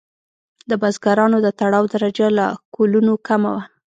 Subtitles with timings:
[0.69, 3.63] د بزګرانو د تړاو درجه له کولونو کمه وه.